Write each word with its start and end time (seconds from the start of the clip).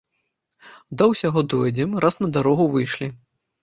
Да 1.03 1.09
ўсяго 1.13 1.39
дойдзем, 1.57 1.89
раз 2.07 2.21
на 2.25 2.35
дарогу 2.35 2.71
выйшлі! 2.77 3.17